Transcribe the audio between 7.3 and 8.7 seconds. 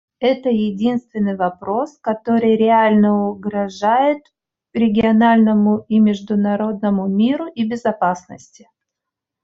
и безопасности.